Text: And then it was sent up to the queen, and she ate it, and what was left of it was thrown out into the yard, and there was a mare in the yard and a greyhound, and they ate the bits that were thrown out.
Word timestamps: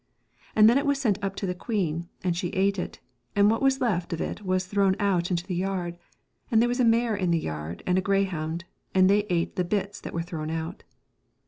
And 0.55 0.67
then 0.67 0.79
it 0.79 0.85
was 0.87 0.99
sent 0.99 1.19
up 1.23 1.35
to 1.35 1.45
the 1.45 1.53
queen, 1.53 2.09
and 2.23 2.35
she 2.35 2.47
ate 2.47 2.79
it, 2.79 2.99
and 3.35 3.51
what 3.51 3.61
was 3.61 3.79
left 3.81 4.11
of 4.13 4.19
it 4.19 4.43
was 4.43 4.65
thrown 4.65 4.95
out 4.99 5.29
into 5.29 5.45
the 5.45 5.53
yard, 5.53 5.95
and 6.49 6.59
there 6.59 6.67
was 6.69 6.79
a 6.79 6.83
mare 6.83 7.15
in 7.15 7.29
the 7.29 7.37
yard 7.37 7.83
and 7.85 7.99
a 7.99 8.01
greyhound, 8.01 8.65
and 8.95 9.07
they 9.11 9.27
ate 9.29 9.57
the 9.57 9.63
bits 9.63 10.01
that 10.01 10.15
were 10.15 10.23
thrown 10.23 10.49
out. 10.49 10.83